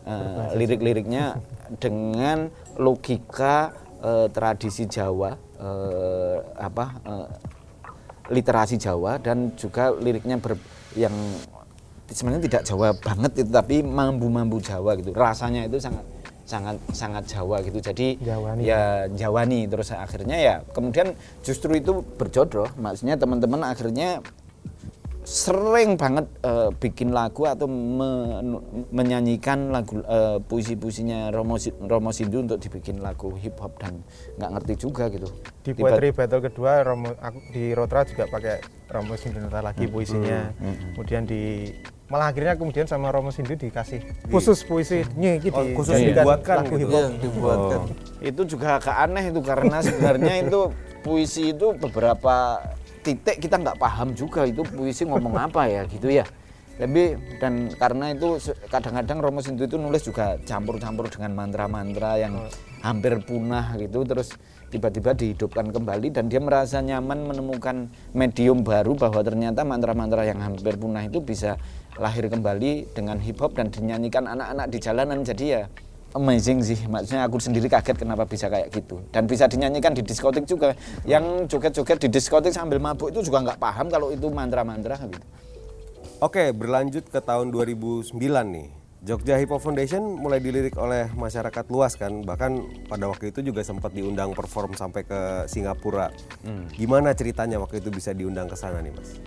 [0.09, 1.37] eh, lirik-liriknya
[1.83, 2.49] dengan
[2.81, 7.27] logika eh, tradisi Jawa eh, apa eh,
[8.33, 10.57] literasi Jawa dan juga liriknya ber,
[10.97, 11.13] yang
[12.11, 15.11] sebenarnya tidak Jawa banget itu tapi mambu-mambu Jawa gitu.
[15.15, 16.05] Rasanya itu sangat
[16.47, 17.79] sangat sangat Jawa gitu.
[17.79, 18.61] Jadi Jawani.
[18.63, 19.67] ya Jawani.
[19.67, 24.23] Terus akhirnya ya kemudian justru itu berjodoh maksudnya teman-teman akhirnya
[25.27, 28.39] sering banget eh, bikin lagu atau me-
[28.89, 34.49] menyanyikan lagu eh, puisi-puisinya Romo, Si- Romo Sindu untuk dibikin lagu hip hop dan nggak
[34.49, 35.27] ngerti juga gitu
[35.59, 40.55] Di Tiba- poetry battle kedua Romo, aku di Rotra juga pakai Romo Sindunata lagi puisinya.
[40.95, 41.75] Kemudian di
[42.07, 43.99] malah akhirnya kemudian sama Romo Sindu dikasih
[44.31, 46.79] khusus puisi nih iki Oh, khusus dijadikan dibuatkan lagu gitu.
[46.79, 47.03] hip hop.
[47.03, 47.79] Yang dibuatkan.
[48.23, 50.61] itu juga agak aneh itu karena sebenarnya itu
[50.97, 52.63] puisi itu beberapa
[53.07, 56.27] titik kita nggak paham juga itu puisi ngomong apa ya gitu ya.
[56.77, 58.37] Tapi dan karena itu
[58.69, 62.37] kadang-kadang Romo Sintu itu nulis juga campur-campur dengan mantra-mantra yang
[62.85, 64.37] hampir punah gitu terus
[64.69, 70.77] tiba-tiba dihidupkan kembali dan dia merasa nyaman menemukan medium baru bahwa ternyata mantra-mantra yang hampir
[70.77, 71.57] punah itu bisa
[71.97, 75.25] lahir kembali dengan hip hop dan dinyanyikan anak-anak di jalanan.
[75.25, 75.65] Jadi ya
[76.17, 80.49] amazing sih maksudnya aku sendiri kaget kenapa bisa kayak gitu dan bisa dinyanyikan di diskotik
[80.49, 80.73] juga
[81.05, 85.21] yang joget-joget di diskotik sambil mabuk itu juga nggak paham kalau itu mantra-mantra gitu
[86.17, 88.09] Oke, berlanjut ke tahun 2009
[88.49, 88.73] nih.
[89.05, 92.57] Jogja Hip Hop Foundation mulai dilirik oleh masyarakat luas kan, bahkan
[92.89, 96.09] pada waktu itu juga sempat diundang perform sampai ke Singapura.
[96.73, 99.21] Gimana ceritanya waktu itu bisa diundang ke sana nih, Mas?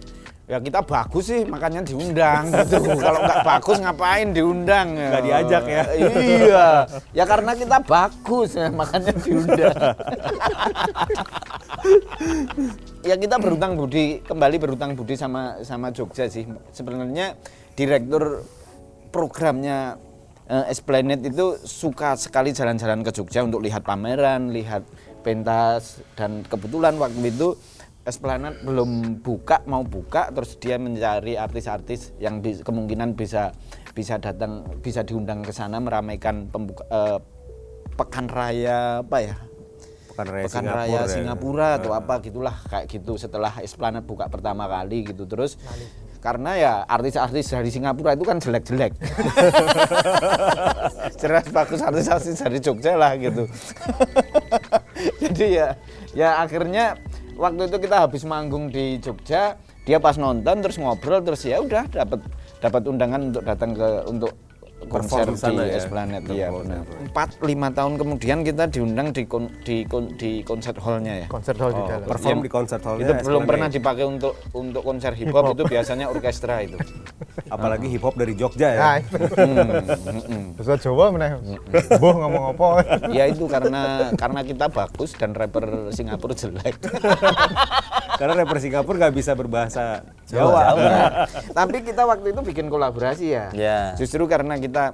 [0.50, 2.82] Ya kita bagus sih makanya diundang gitu.
[3.06, 4.98] Kalau nggak bagus ngapain diundang?
[4.98, 5.84] Nggak diajak ya?
[6.42, 6.66] iya.
[7.14, 9.76] Ya karena kita bagus ya, makanya diundang.
[13.00, 16.44] Ya kita berutang budi kembali berutang budi sama sama Jogja sih.
[16.76, 17.32] Sebenarnya
[17.72, 18.44] direktur
[19.08, 19.96] programnya
[20.44, 24.84] eh, Esplanade itu suka sekali jalan-jalan ke Jogja untuk lihat pameran lihat
[25.24, 27.56] pentas dan kebetulan waktu itu
[28.10, 33.54] Esplanade belum buka mau buka terus dia mencari artis-artis yang bi- kemungkinan bisa
[33.94, 37.18] bisa datang bisa diundang ke sana meramaikan pembuka, eh,
[37.94, 39.36] pekan raya apa ya
[40.10, 40.84] Pekan Raya Pekan Singapura.
[40.84, 41.08] Raya ya.
[41.08, 45.54] Singapura atau apa gitulah kayak gitu setelah Esplanade buka pertama kali gitu terus
[46.20, 48.92] karena ya artis-artis dari Singapura itu kan jelek-jelek.
[51.20, 53.48] Jelas bagus artis-artis dari Jogja lah gitu.
[55.24, 55.80] Jadi ya
[56.12, 57.00] ya akhirnya
[57.40, 59.56] waktu itu kita habis manggung di Jogja,
[59.88, 62.20] dia pas nonton terus ngobrol terus ya udah dapat
[62.60, 64.36] dapat undangan untuk datang ke untuk
[64.82, 65.80] konser Perform di sana di ya?
[66.30, 66.48] Iya konser.
[66.56, 66.82] benar.
[67.04, 71.26] Empat lima tahun kemudian kita diundang di kon- di kon- di konser hallnya ya.
[71.28, 72.06] konser hall di Oh, dalam.
[72.06, 76.06] perform di konser hallnya itu belum pernah dipakai untuk untuk konser hip hop itu biasanya
[76.06, 76.80] orkestra itu.
[77.54, 79.16] apalagi hip hop dari Jogja ya itu.
[79.16, 79.68] Hmm,
[80.24, 80.44] hmm.
[80.56, 81.30] Bahasa Jawa meneh.
[81.96, 82.68] Boh ngomong apa?
[83.10, 86.76] Ya itu karena karena kita bagus dan rapper Singapura jelek.
[88.20, 91.08] karena rapper Singapura nggak bisa berbahasa Jawa, Nah,
[91.56, 93.46] tapi kita waktu itu bikin kolaborasi ya.
[93.56, 93.96] Ya.
[93.96, 94.92] Justru karena kita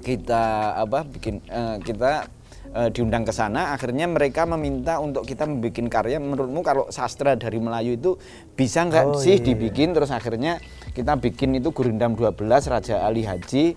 [0.00, 2.24] kita apa bikin eh, kita
[2.72, 6.16] eh, diundang ke sana akhirnya mereka meminta untuk kita membuat karya.
[6.16, 8.16] Menurutmu kalau sastra dari Melayu itu
[8.56, 9.92] bisa nggak sih dibikin?
[9.92, 10.56] Terus akhirnya
[10.96, 12.32] kita bikin itu Gurindam 12
[12.72, 13.76] Raja Ali Haji.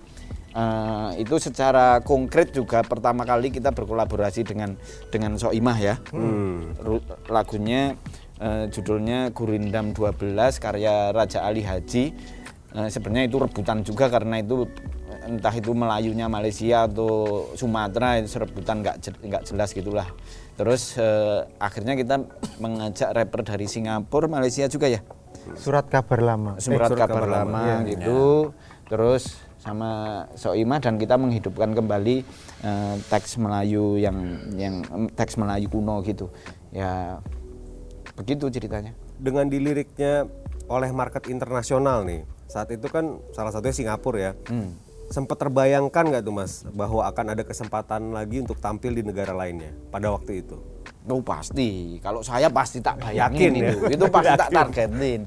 [0.52, 4.76] Eh, itu secara konkret juga pertama kali kita berkolaborasi dengan
[5.08, 5.94] dengan Soimah ya.
[6.80, 7.96] Ru- lagunya
[8.42, 12.04] eh, judulnya Gurindam 12 karya Raja Ali Haji.
[12.72, 14.66] Eh, sebenarnya itu rebutan juga karena itu
[15.22, 20.08] entah itu Melayunya Malaysia atau Sumatera itu rebutan nggak nggak jelas gitulah.
[20.58, 22.26] Terus eh, akhirnya kita
[22.58, 25.00] mengajak rapper dari Singapura Malaysia juga ya?
[25.58, 26.58] Surat kabar lama.
[26.62, 27.60] surat, surat kabar, kabar lama.
[27.82, 28.52] lama gitu.
[28.86, 32.16] Terus sama Soimah dan kita menghidupkan kembali
[32.66, 34.16] eh, teks Melayu yang
[34.58, 34.74] yang
[35.14, 36.30] teks Melayu kuno gitu.
[36.74, 37.22] Ya
[38.12, 40.28] begitu ceritanya dengan diliriknya
[40.66, 44.76] oleh market internasional nih saat itu kan salah satunya Singapura ya Hmm.
[45.08, 49.72] sempat terbayangkan nggak tuh mas bahwa akan ada kesempatan lagi untuk tampil di negara lainnya
[49.88, 50.56] pada waktu itu
[51.02, 53.74] Oh pasti, kalau saya pasti tak Yakin ya?
[53.74, 55.26] itu, itu pasti tak targetin.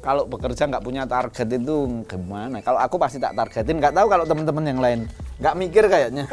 [0.00, 1.76] Kalau bekerja nggak punya target itu
[2.08, 2.64] gimana?
[2.64, 5.00] Kalau aku pasti tak targetin, nggak tahu kalau teman-teman yang lain
[5.36, 6.24] nggak mikir kayaknya.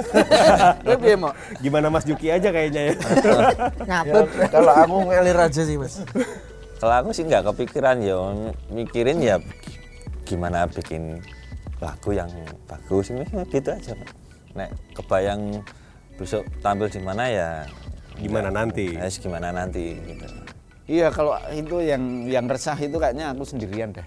[1.03, 1.35] Piye, Mo?
[1.59, 2.93] gimana mas Juki aja kayaknya ya
[3.89, 4.27] Ngatut.
[4.47, 5.99] Kalau aku ngalir aja sih mas.
[6.79, 8.15] Kalau aku sih nggak kepikiran ya,
[8.71, 9.39] mikirin ya
[10.23, 11.19] gimana bikin
[11.83, 12.31] lagu yang
[12.63, 13.91] bagus ini gitu aja.
[13.91, 14.09] Pak.
[14.55, 15.59] Nek kebayang
[16.15, 17.49] besok tampil di mana ya
[18.19, 18.93] Gimana nanti?
[18.93, 20.25] Ya, gimana nanti gitu.
[20.83, 24.03] Iya kalau itu yang yang resah itu kayaknya aku sendirian deh.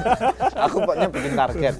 [0.64, 1.74] aku pokoknya bikin target.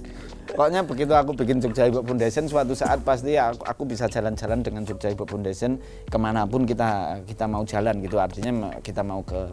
[0.46, 4.62] Pokoknya begitu aku bikin Jogja Hip Hop Foundation suatu saat pasti aku, aku bisa jalan-jalan
[4.62, 8.16] dengan Jogja Hip Hop Foundation ke mana pun kita kita mau jalan gitu.
[8.22, 9.50] Artinya kita mau ke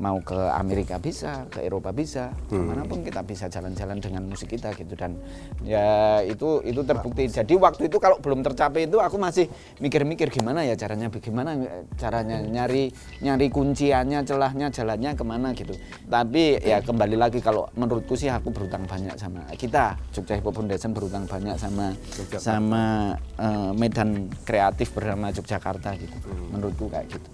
[0.00, 4.48] mau ke Amerika bisa, ke Eropa bisa, ke mana pun kita bisa jalan-jalan dengan musik
[4.56, 5.20] kita gitu dan
[5.60, 7.28] ya itu itu terbukti.
[7.28, 9.46] Jadi waktu itu kalau belum tercapai itu aku masih
[9.78, 11.60] mikir-mikir gimana ya caranya, bagaimana
[12.00, 12.88] caranya nyari
[13.20, 15.76] nyari kunciannya, celahnya, jalannya ke mana gitu.
[16.08, 20.56] Tapi ya kembali lagi kalau menurutku sih aku berutang banyak sama kita Jogja Hip Hop
[20.56, 21.92] Foundation berutang banyak sama
[22.40, 26.16] sama eh, medan kreatif bernama Yogyakarta gitu.
[26.48, 27.28] Menurutku kayak gitu.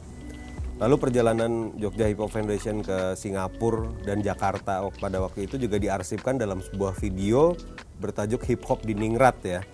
[0.77, 6.37] Lalu perjalanan Jogja Hip Hop Foundation ke Singapura dan Jakarta pada waktu itu juga diarsipkan
[6.37, 7.57] dalam sebuah video
[7.97, 9.65] bertajuk Hip Hop di Ningrat ya.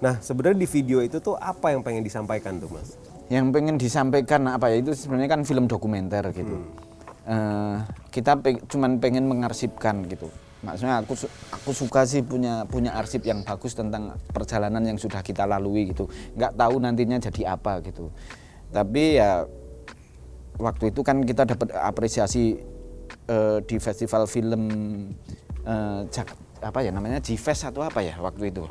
[0.00, 2.96] Nah sebenarnya di video itu tuh apa yang pengen disampaikan tuh mas?
[3.28, 4.80] yang pengen disampaikan apa ya?
[4.80, 6.64] Itu sebenarnya kan film dokumenter gitu.
[7.28, 7.76] Eh,
[8.08, 10.32] kita peng- cuman pengen mengarsipkan gitu.
[10.64, 15.20] Maksudnya aku su- aku suka sih punya punya arsip yang bagus tentang perjalanan yang sudah
[15.20, 16.08] kita lalui gitu.
[16.40, 18.08] Nggak tahu nantinya jadi apa gitu.
[18.72, 19.44] Tapi ya
[20.58, 22.58] waktu itu kan kita dapat apresiasi
[23.30, 24.62] eh, di festival film
[25.64, 27.22] eh, Jak- apa ya namanya?
[27.22, 28.66] G-Fest atau apa ya waktu itu.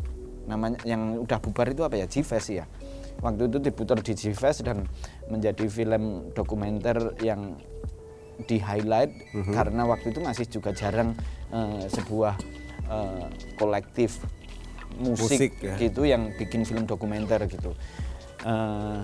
[0.48, 2.06] Namanya yang udah bubar itu apa ya?
[2.08, 2.68] G-Fest ya
[3.18, 4.86] waktu itu diputar di G-Fest dan
[5.26, 7.58] menjadi film dokumenter yang
[8.46, 9.10] di highlight
[9.50, 11.18] karena waktu itu masih juga jarang
[11.50, 12.38] eh, sebuah
[12.86, 13.26] eh,
[13.58, 14.22] kolektif
[14.98, 15.76] musik, Musik, ya.
[15.78, 17.74] gitu yang bikin film dokumenter gitu.
[18.46, 19.02] Eh,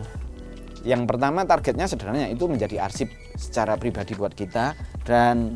[0.84, 3.08] yang pertama targetnya sederhana itu menjadi arsip
[3.40, 4.76] secara pribadi buat kita
[5.08, 5.56] dan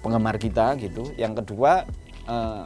[0.00, 1.12] penggemar kita gitu.
[1.14, 1.84] Yang kedua
[2.26, 2.64] eh,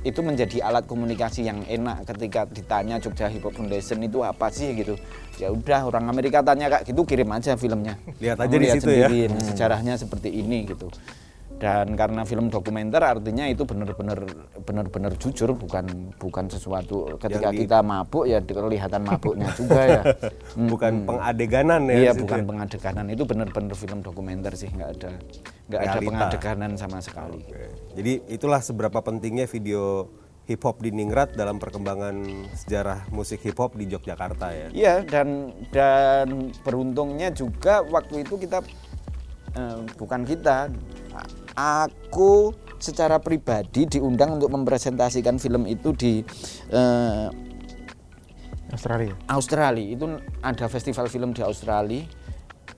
[0.00, 4.72] itu menjadi alat komunikasi yang enak ketika ditanya Jogja Hip Hop Foundation itu apa sih
[4.72, 4.96] gitu.
[5.36, 8.00] Ya udah orang Amerika tanya kayak gitu kirim aja filmnya.
[8.20, 9.08] Lihat Kamu aja di situ ya.
[9.08, 10.88] sendiri, nah, sejarahnya seperti ini gitu.
[11.60, 14.24] Dan karena film dokumenter artinya itu benar-benar
[14.64, 20.02] benar-benar jujur bukan bukan sesuatu ketika di- kita mabuk ya kelihatan mabuknya juga ya.
[20.56, 21.08] Bukan hmm.
[21.12, 21.96] pengadeganan ya?
[22.08, 22.46] Iya bukan ya?
[22.48, 25.12] pengadeganan itu benar-benar film dokumenter sih nggak ada
[25.68, 27.44] nggak ada pengadeganan sama sekali.
[27.44, 27.68] Oke.
[28.00, 30.08] Jadi itulah seberapa pentingnya video
[30.48, 32.26] hip hop di Ningrat dalam perkembangan
[32.58, 34.66] sejarah musik hip hop di Yogyakarta ya.
[34.72, 38.58] Iya dan dan beruntungnya juga waktu itu kita
[39.54, 40.72] eh, bukan kita
[41.56, 46.24] aku secara pribadi diundang untuk mempresentasikan film itu di
[46.72, 47.28] eh,
[48.72, 49.14] Australia.
[49.28, 50.06] Australia itu
[50.40, 52.06] ada festival film di Australia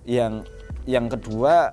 [0.08, 0.42] yang
[0.88, 1.70] yang kedua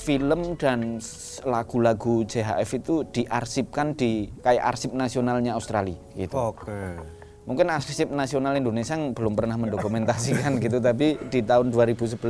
[0.00, 0.96] film dan
[1.44, 6.32] lagu-lagu JHF itu diarsipkan di kayak arsip nasionalnya Australia gitu.
[6.32, 7.19] Oke.
[7.50, 12.22] Mungkin arsip nasional Indonesia yang belum pernah mendokumentasikan gitu tapi di tahun 2011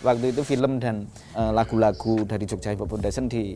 [0.00, 1.04] waktu itu film dan
[1.36, 3.52] eh, lagu-lagu dari Jogja Hip Hop Foundation di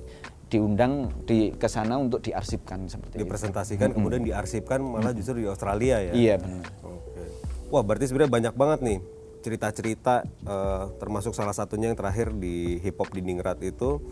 [0.53, 3.25] diundang di ke sana untuk diarsipkan seperti itu.
[3.25, 6.13] Dipresentasikan kemudian diarsipkan malah justru di Australia ya.
[6.13, 6.69] Iya benar.
[6.85, 7.25] Oke.
[7.73, 8.99] Wah, berarti sebenarnya banyak banget nih
[9.41, 14.05] cerita-cerita eh, termasuk salah satunya yang terakhir di Hip Hop di Ningrat itu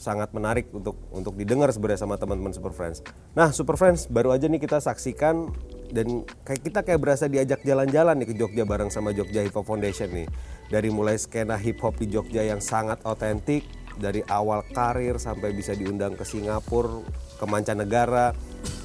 [0.00, 3.04] sangat menarik untuk untuk didengar sebenarnya sama teman-teman Super Friends.
[3.36, 5.50] Nah, Super Friends baru aja nih kita saksikan
[5.90, 9.66] dan kayak kita kayak berasa diajak jalan-jalan nih ke Jogja bareng sama Jogja Hip Hop
[9.66, 10.26] Foundation nih.
[10.70, 13.66] Dari mulai skena hip hop di Jogja yang sangat otentik
[13.98, 17.02] dari awal karir sampai bisa diundang ke Singapura,
[17.36, 18.30] ke mancanegara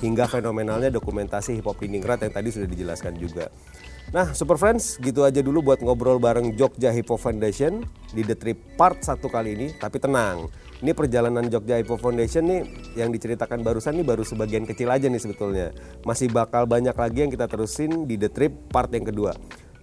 [0.02, 3.54] hingga fenomenalnya dokumentasi hip hop Ningrat yang tadi sudah dijelaskan juga.
[4.14, 7.82] Nah, Super Friends, gitu aja dulu buat ngobrol bareng Jogja Hip Hop Foundation
[8.14, 9.68] di The Trip part 1 kali ini.
[9.74, 10.46] Tapi tenang,
[10.84, 12.62] ini perjalanan Jogja Hip Hop Foundation nih
[13.00, 15.72] yang diceritakan barusan nih baru sebagian kecil aja nih sebetulnya.
[16.04, 19.32] Masih bakal banyak lagi yang kita terusin di The Trip part yang kedua.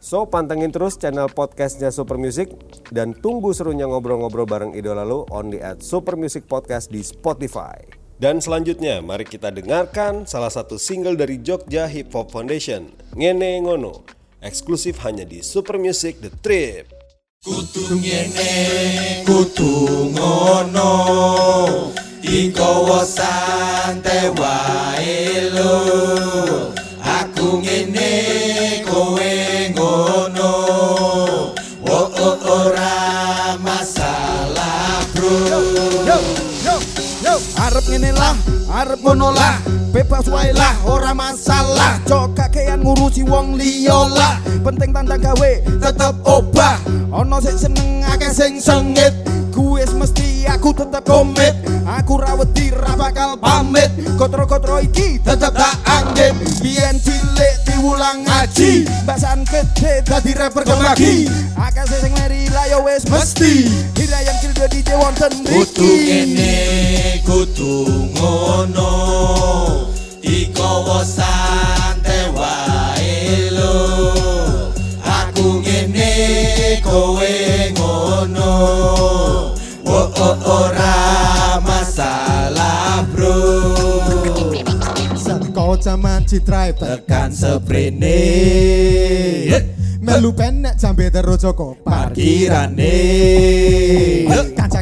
[0.02, 2.50] So, pantengin terus channel podcastnya Super Music
[2.90, 7.78] dan tunggu serunya ngobrol-ngobrol bareng idola lo only at Super Music Podcast di Spotify.
[8.18, 14.02] Dan selanjutnya, mari kita dengarkan salah satu single dari Jogja Hip Hop Foundation, Ngene Ngono,
[14.42, 17.02] eksklusif hanya di Super Music The Trip.
[17.42, 18.55] Kudu ngene,
[19.26, 20.90] kudu ngono.
[22.22, 25.74] Iko santai wae lo
[27.02, 28.11] Aku ngene,
[28.87, 29.35] kowe
[29.74, 30.52] ngono.
[31.83, 35.35] Wo oh, ora masalah bro.
[36.07, 36.18] Yo,
[36.62, 36.76] yo,
[37.26, 38.38] yo, arep ngene lah,
[38.70, 39.59] arep ngono lah,
[39.92, 42.00] bebas wae lah, ora masalah.
[42.09, 46.81] Cok kakean ngurusi wong liya lah, penting tanda gawe tetep obah.
[47.12, 49.12] Ono sing seneng akeh sing sengit,
[49.83, 51.59] gue mesti aku tetep komit.
[51.83, 56.31] Aku rawedi ra bakal pamit, kotro-kotro iki tetep tak anggit.
[56.62, 61.27] Biyen cilik diulang ngaji, bahasan gede dadi rapper kemaki.
[61.59, 63.66] Akeh sing meri lah ya wis mesti.
[63.99, 65.90] Hirayang kildo DJ wonten mriki.
[66.07, 66.55] ngene,
[67.27, 68.90] kudu ngono
[70.23, 71.03] Iko wo
[85.92, 88.16] Zaman citrai Tekan seprene.
[90.00, 91.76] Melu penek jambe terus Joko.
[91.85, 92.96] Parkirane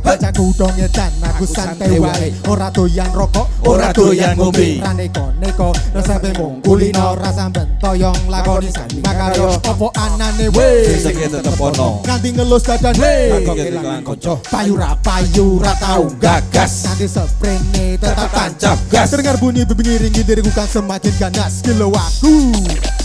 [0.00, 2.32] Kanca-kancaku dong edan aku santai wae.
[2.48, 4.80] Ora doyan rokok, Ora doyan ngombe.
[4.80, 11.60] Ra neko-neko, rasa mung kulino Rasa bentoyong lakoni sandi Makayo opo anane we Sing tetep
[11.60, 12.00] ono.
[12.04, 12.94] Nganti ngelus dadan.
[12.96, 16.88] We Aku kehilangan konco Payu ra payu ra tau gagas.
[16.88, 19.12] Nanti seprene tetap tancap gas.
[19.12, 21.60] Terdengar bunyi bibing diriku kan semakin ganas.
[21.60, 22.56] Kilo aku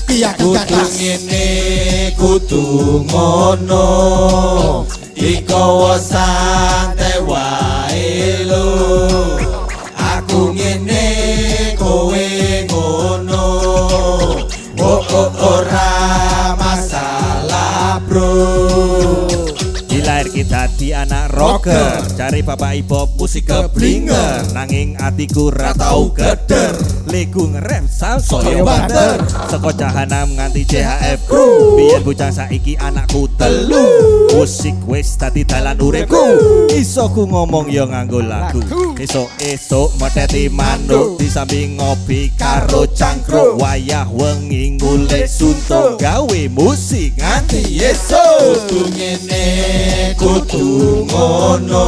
[0.06, 1.48] Kiakan Kudu ganas ngene,
[2.14, 2.66] kudu
[3.10, 3.86] ngono.
[5.18, 8.68] Iko wo santai wae lo
[9.98, 11.06] Aku ngene,
[11.74, 12.28] kowe
[12.70, 13.46] ngono.
[14.78, 15.90] Oh oh ora
[16.54, 18.30] masalah bro?
[19.90, 24.54] Dilair kita di anak rocker Cari bapak ibu musik keblinger.
[24.54, 29.22] Nanging atiku ratau geder Liku ngerem sal soyo banter.
[29.46, 33.86] Seko jahanam nganti JHF crew Biyen bujang saiki anakku telu.
[34.34, 36.18] Musik wis tadi dalan uripku.
[36.74, 38.62] Iso ku ngomong yo nganggo lagu.
[38.98, 43.62] Esok esok medeti manuk Di samping ngopi karo cangkruk.
[43.62, 49.46] Wayah wengi ngulik suntuk Gawe musik nganti esok Kudu ngene,
[50.18, 51.88] kudu ngono.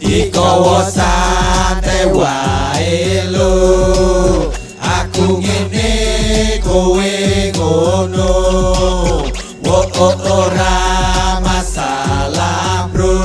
[0.00, 2.69] Iko wo santai wae
[3.30, 4.50] lo
[4.80, 5.92] Aku ngene,
[6.64, 7.14] kowe
[7.56, 8.32] ngono.
[9.60, 9.78] Wo
[10.28, 10.76] ora
[11.44, 13.20] masalah bro.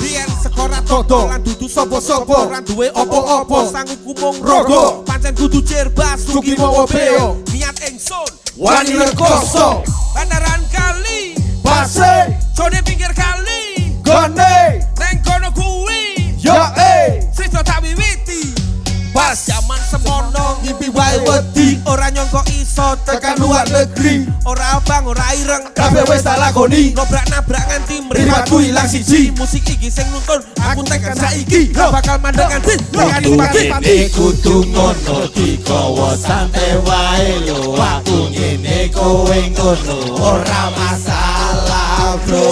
[0.00, 3.58] Biyen sekolah toto lan dudu sapa-sapa lan duwe apa-apa.
[3.72, 5.02] Sanggup kumung rogo.
[5.08, 7.40] pancen kudu cerbas sugi mawa beo.
[7.50, 8.28] niat ingsun
[8.60, 9.80] Wani rekoso.
[10.12, 11.34] Bandaran kali.
[11.64, 12.36] Pase.
[12.52, 13.96] Sone pinggir kali.
[14.04, 14.84] Gone.
[15.00, 16.36] Neng kono kuwi.
[16.42, 17.11] Yo eh
[17.64, 18.52] Tak wiwiti
[19.12, 21.76] pas Zaman semono ngimpi wae wedi.
[21.84, 24.24] Ora nyongko iso tekan luar negeri.
[24.48, 25.68] Ora abang ora ireng.
[25.76, 26.96] Kabeh wis tak lakoni.
[26.96, 29.28] Nobrak-nabrak nganti Mripatku ilang siji.
[29.36, 31.76] Musik iki sing nuntun Aku tekan saiki.
[31.76, 39.38] bakal mandek nganti Nganti pagi Ngene kudu ngono dikowo santai wae lo Aku ngene kowe
[39.52, 42.48] ngono ora masalah bro.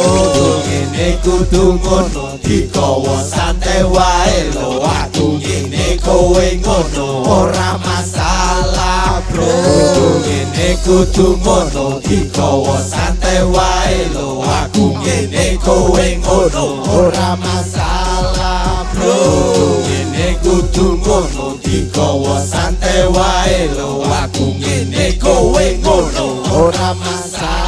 [0.69, 5.00] Ngene kudu ngono dikowo santai wae lo Aku ngene
[6.11, 9.47] kowe ngono ora masalah bro
[10.21, 16.67] Ngene kudu ngono dikowo santai wae lo Aku ngene kowe ngono
[16.99, 19.15] ora masalah bro
[19.87, 26.27] Ngene kudu ngono dikowo santai wae lo Aku ngene kowe ngono.
[26.51, 27.60] Ora masalah